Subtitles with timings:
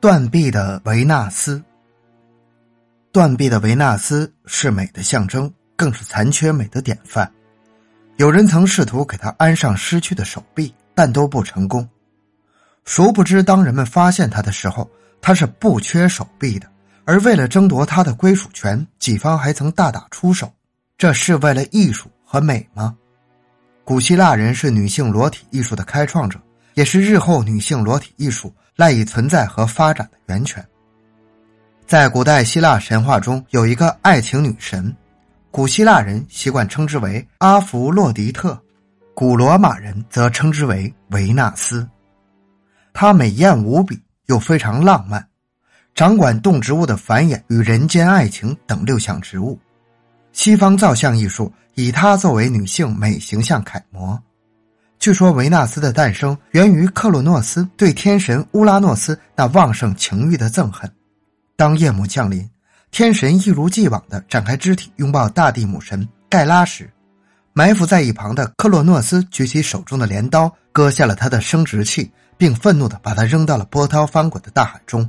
[0.00, 1.60] 断臂的维纳斯，
[3.10, 7.28] 断臂的维纳斯是美的象征，更是残缺美的典范。
[8.16, 11.88] 有人曾试图给他安上失去的手臂，但都不成功。
[12.84, 14.88] 殊不知，当人们发现他的时候，
[15.20, 16.68] 他是不缺手臂的。
[17.04, 20.52] 而为了争夺他的归属权，己方还曾大打出手。
[20.96, 22.96] 这是为了艺术和美吗？
[23.82, 26.38] 古希腊人是女性裸体艺术的开创者，
[26.78, 28.54] 也是日后女性裸体艺术。
[28.76, 30.64] 赖以存在和发展的源泉。
[31.84, 34.94] 在古代希腊神话中，有一个爱情女神，
[35.50, 38.56] 古希腊人习惯称之为阿弗洛狄特，
[39.14, 41.84] 古罗马人则称之为维纳斯。
[42.92, 45.26] 她美艳无比，又非常浪漫，
[45.92, 49.58] 掌管动植物的繁衍与人间爱情等六项职务。
[50.30, 54.16] 西方造像艺术以她作为女性美形象楷模。
[54.98, 60.90] 据说维纳斯的诞生源于克洛诺斯对天神乌拉诺斯那旺盛情欲的憎恨。
[61.56, 62.48] 当夜幕降临，
[62.90, 66.90] 天神一如既往地展开肢体拥抱大地母神盖拉时，
[67.52, 75.08] 埋伏在一旁的克洛诺斯举起手中的镰刀，割下了他的生殖器，并愤怒地把他扔到了波涛翻滚的大海中。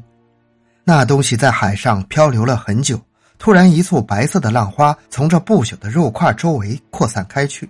[0.83, 2.99] 那东西在海上漂流了很久，
[3.39, 7.67] 突然一簇白色的浪花从这不朽的肉块周围扩散开去。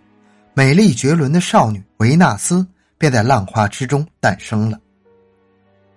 [0.59, 4.77] 美丽绝伦的少女维纳斯便在浪花之中诞生了。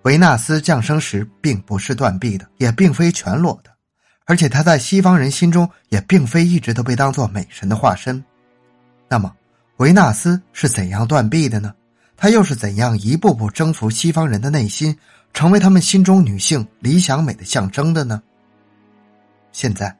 [0.03, 3.69] 维纳斯降生时并不是断臂的，也并非全裸的，
[4.23, 8.23] 而且她在西方人心中也并非一直都被当做美神的化身。
[9.09, 9.35] 那么，
[9.79, 11.73] 维纳斯是怎样断臂的呢？
[12.15, 14.97] 她又是怎样一步步征服西方人的内心，
[15.33, 18.23] 成为他们心中女性理想美的象征的呢？
[19.51, 19.93] 现在，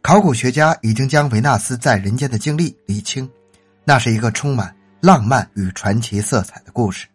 [0.00, 3.28] 考古学家已经将维纳斯在人间的经历理清。
[3.88, 7.06] 那是一个充满浪漫与传奇色彩的故事。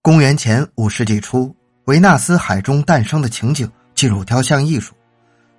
[0.00, 4.94] 公元前五世纪初，维纳斯海中诞生的情景进入雕像艺术。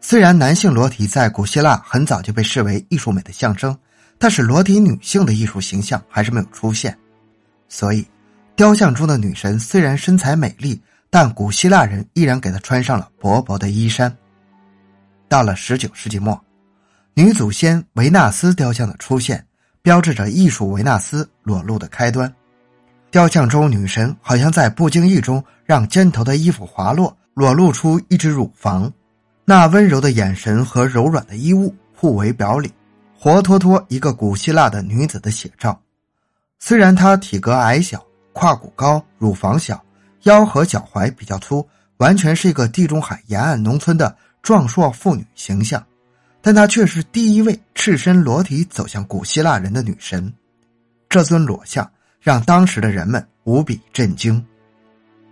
[0.01, 3.77] 虽然男性裸体在古希腊很早就被视为艺术美的象征，
[4.17, 6.97] 但是裸体女性的艺术形象还是没有出现。
[7.67, 8.03] 所以，
[8.55, 10.81] 雕像中的女神虽然身材美丽，
[11.11, 14.11] 但古希腊人依然给她穿上了薄薄的衣衫。
[15.27, 16.43] 到了十九世纪末，
[17.13, 19.45] 女祖先维纳斯雕像的出现。
[19.89, 22.31] 标志着艺术维纳斯裸露的开端。
[23.09, 28.93] 雕像中女神好像在不经意中让肩头的衣服滑落，裸露出一只乳房。
[29.45, 32.71] 那温柔的眼神和柔软的衣物互为表里，
[33.17, 35.81] 活脱脱一个古希腊的女子的写照。
[36.59, 39.83] 虽然她体格矮小、胯骨高、乳房小、
[40.25, 41.67] 腰和脚踝比较粗，
[41.97, 45.83] 完全是一个地中海沿岸农村的壮硕妇女形象。
[46.41, 50.33] 但她却是第一位赤身裸体走向古希腊人的女神，
[51.09, 51.89] 这尊裸像
[52.19, 54.43] 让当时的人们无比震惊。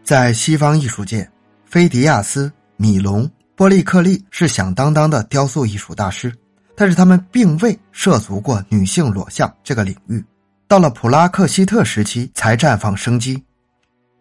[0.03, 1.29] 在西方艺术界，
[1.65, 6.33] 菲迪亚斯、米隆、波利克利是响当当的雕塑艺术大师，
[6.75, 10.23] 但是他们并未涉足过女性裸像这个领域。
[10.67, 13.41] 到了普拉克希特时期才绽放生机。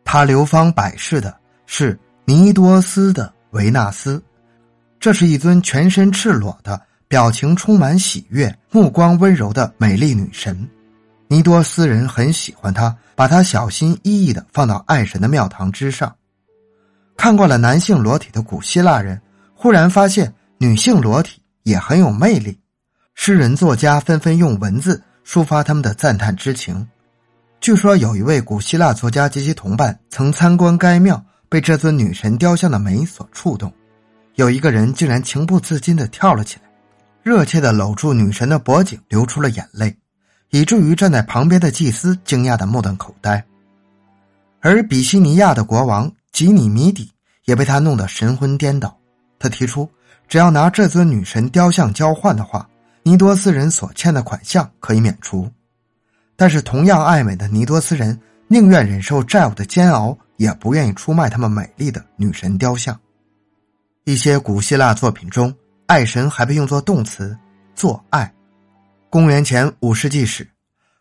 [0.04, 1.36] 他流芳百世的
[1.66, 4.22] 是尼多斯的维纳斯。
[4.98, 10.68] 这是一尊全身赤裸的、表情充满喜悦、目光温柔的美丽女神。
[11.28, 16.14] 尼多斯人很喜欢她，把她小心翼翼的放到爱神的庙堂之上。
[17.16, 19.20] 看惯了男性裸体的古希腊人，
[19.54, 22.58] 忽然发现女性裸体也很有魅力。
[23.14, 26.86] 诗人、作家纷纷用文字抒发他们的赞叹之情。
[27.60, 33.72] 据说有一位古希腊作家及其同伴曾参观该庙，被这尊女神雕像的美所触动。
[34.36, 36.62] 有一个人竟然情不自禁的跳了起来，
[37.22, 39.96] 热切的搂住女神的脖颈，流出了眼泪，
[40.50, 43.42] 以至于站在旁边的祭司惊讶的目瞪口呆。
[44.60, 47.10] 而比西尼亚的国王吉尼米底
[47.46, 48.94] 也被他弄得神魂颠倒。
[49.38, 49.88] 他提出，
[50.28, 52.68] 只要拿这尊女神雕像交换的话，
[53.02, 55.50] 尼多斯人所欠的款项可以免除。
[56.36, 62.94] 但是，同样爱美的尼多斯人宁愿忍受债务的煎熬，也不愿意出卖他们美丽的女神雕像。
[64.06, 65.52] 一些古希腊作品中，
[65.88, 67.36] 爱神还被用作动词
[67.74, 68.32] “做爱”。
[69.10, 70.48] 公元前五世纪时，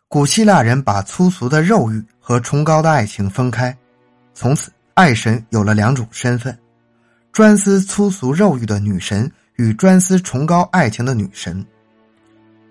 [0.08, 3.72] 古希腊人把粗俗的肉欲和崇高的爱情分开，
[4.34, 6.58] 从此爱神有了两种身份：
[7.30, 11.64] 专司粗俗肉欲的女神与专司崇高爱情的女神。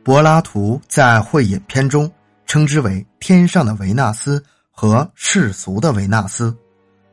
[0.03, 2.11] 柏拉图在《会饮篇》中
[2.45, 6.53] 称之为“天上的维纳斯”和“世俗的维纳斯”，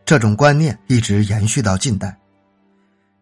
[0.04, 2.18] 这种观念一直延续到近代。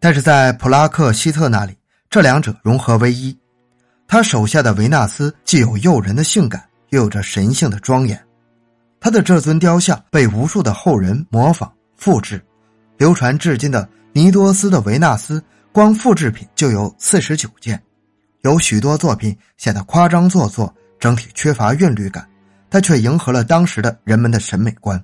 [0.00, 1.76] 但是在普拉克希特那里，
[2.08, 3.36] 这两者融合为一。
[4.08, 8.20] 他手下的维纳斯既有诱人的性感，又有着神性的庄严。
[8.98, 12.42] 他的这尊雕像被无数的后人模仿复制，
[12.96, 17.80] 流传至今的尼多斯的维纳斯，光复制品就有四十九件，
[18.42, 22.28] 有许多作品显得夸张做作，整体缺乏韵律感，
[22.68, 25.02] 但却迎合了当时的人们的审美观。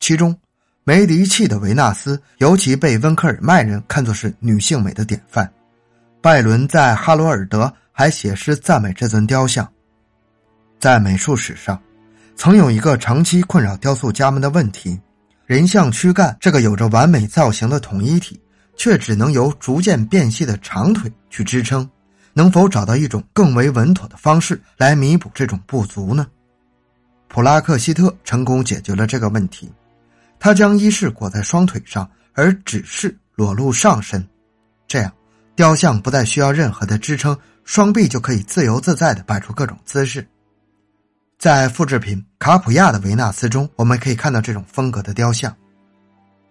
[0.00, 0.36] 其中，
[0.84, 5.48] 梅迪契的维纳斯尤其被温克尔曼人看作是女性美的典范。
[6.20, 9.68] 拜伦在哈罗尔德还写诗赞美这尊雕像。
[10.80, 11.80] 在美术史上，
[12.34, 15.00] 曾有一个长期困扰雕塑家们的问题：
[15.46, 18.40] 人像躯干这个有着完美造型的统一体，
[18.76, 21.88] 却只能由逐渐变细的长腿去支撑，
[22.32, 26.26] 能否找到一种更为稳妥的方式来弥补这种不足呢？
[27.28, 29.70] 普拉克希特成功解决了这个问题。
[30.42, 34.28] 他将衣饰裹在双腿上，而只是裸露上身，
[34.88, 35.12] 这样
[35.54, 40.26] 雕像不再需要任何的支撑，双臂就可以自由自在的摆出各种姿势。
[41.38, 45.56] 在复制品卡普亚的维纳斯中，我们可以看到这种风格的雕像。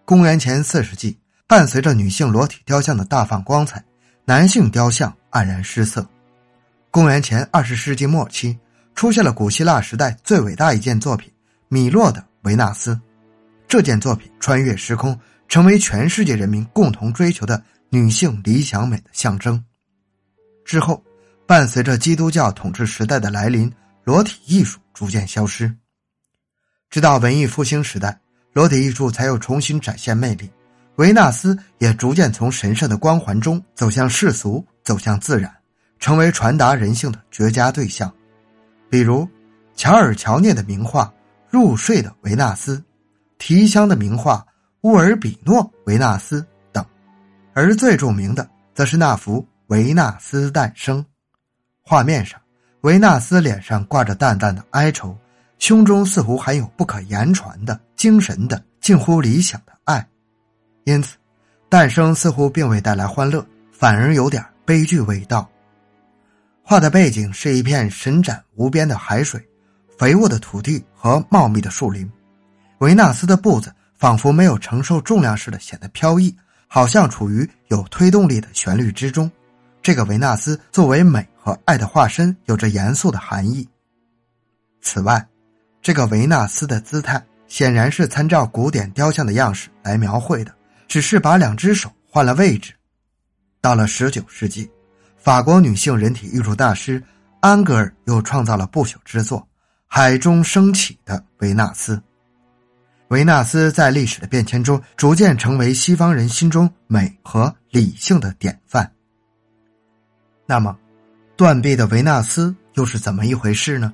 [0.05, 3.83] 公元前四世纪，伴随着女性裸体雕像的大放光彩，
[4.23, 6.07] 男性雕像黯然失色。
[6.91, 8.57] 公元前二十世纪末期，
[8.95, 11.29] 出现了古希腊时代最伟大一件作品——
[11.67, 12.97] 米洛的维纳斯。
[13.71, 19.63] 这件作品穿越时空，成为全世界人民共同追求的女性理想美的象征。
[20.65, 21.01] 之后，
[21.47, 23.71] 伴随着基督教统治时代的来临，
[24.03, 25.73] 裸体艺术逐渐消失。
[26.89, 28.19] 直到文艺复兴时代，
[28.51, 30.51] 裸体艺术才又重新展现魅力，
[30.97, 35.49] 维纳斯也逐渐从神圣的光环中走向世俗，走向自然，
[35.97, 38.13] 成为传达人性的绝佳对象。
[38.89, 39.25] 比如，
[39.77, 41.05] 乔尔乔涅的名画
[41.49, 42.75] 《入睡的维纳斯》。
[43.41, 44.35] 提香的名画
[44.81, 46.41] 《乌尔比诺维纳斯》
[46.71, 46.85] 等，
[47.55, 51.03] 而最著名的则是那幅《维纳斯诞生》。
[51.81, 52.39] 画面上，
[52.81, 55.17] 维纳斯脸上挂着淡淡的哀愁，
[55.57, 60.07] 胸中似乎含有不可言传的精神的、近乎理想的爱。
[60.83, 61.17] 因此，
[61.67, 65.49] 诞生似乎并未带来欢乐，反而有点悲剧味道。
[66.61, 69.43] 画的背景是一片神展无边的海水、
[69.97, 72.07] 肥沃的土地和茂密的树林。
[72.81, 76.35] 维纳斯的步子仿佛没有承受重量似的，显得飘逸，
[76.67, 79.31] 好像处于有推动力的旋律之中。
[79.83, 83.67] 这个维纳斯作为美和爱的化身，有着严肃的含义。
[84.81, 85.23] 此外，
[85.79, 90.51] 这个维纳斯的姿态显然是参照古典雕像的样式来描绘的，
[90.87, 92.73] 只是把两只手换了位置。
[93.61, 94.67] 到了十九世纪，
[95.17, 97.03] 法国女性人体艺术大师
[97.41, 99.39] 安格尔又创造了不朽之作
[99.85, 101.95] 《海中升起的维纳斯》。
[103.11, 108.89] 维纳斯在历史的变迁中，逐渐成为西方人心中美和理性的典范。
[110.45, 110.77] 那么，
[111.35, 113.93] 断臂的维纳斯又是怎么一回事呢？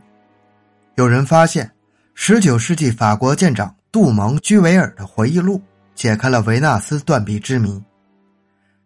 [0.97, 1.71] 有人发现，
[2.13, 5.59] 十九世纪法国舰长杜蒙居维尔的回忆录
[5.95, 7.83] 解开了维纳斯断臂之谜。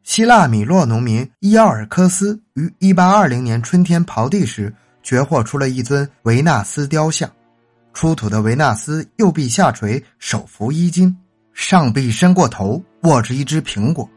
[0.04, 4.74] 希腊米洛农民伊奥尔科斯于一八二零年春天刨地时，
[5.04, 7.30] 掘获出了一尊维纳斯雕像。
[7.94, 11.16] 出土的维纳斯右臂下垂，手扶衣襟，
[11.54, 14.10] 上臂伸过头，握着一只苹果。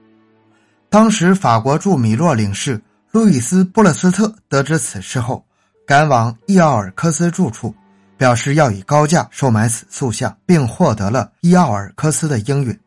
[0.89, 2.81] 当时法国驻米洛领事
[3.11, 5.45] 路易斯·布勒斯特得知此事后，
[5.87, 7.75] 赶往伊奥尔科斯住处，
[8.17, 12.79] 表示要以高价收买此塑像，并获得了伊奥尔科斯的应允。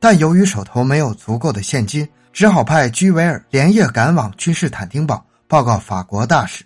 [0.00, 6.64] 但由于手头没有足够的现金，只好派居维尔连夜赶往君士坦丁堡报告法国大使。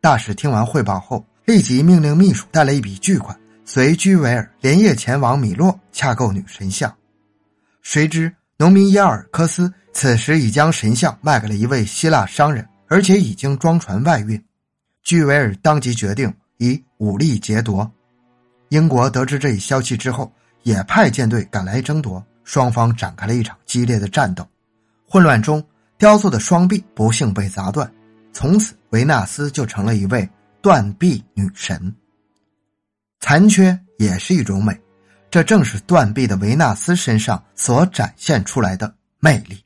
[0.00, 1.24] 大使听完汇报后。
[1.44, 6.92] 立即命令秘书带了一笔巨款，随居维尔连夜前往米洛洽购女神像。
[7.82, 14.42] 谁知农民耶尔科斯此时已将神像卖给了一位希腊商人，而且已经装船外运。
[15.02, 17.90] 居维尔当即决定以武力劫夺。
[18.70, 20.32] 英国得知这一消息之后，
[20.62, 24.46] 也派舰队赶来争夺，双方展开了一场激烈的战斗。
[25.06, 25.62] 混乱中，
[25.98, 27.92] 雕塑的双臂不幸被砸断，
[28.32, 30.26] 从此维纳斯就成了一位。
[30.64, 31.94] 断臂女神，
[33.20, 34.74] 残缺也是一种美，
[35.30, 39.62] 这正是断臂的维纳斯身上所展现出来的魅力。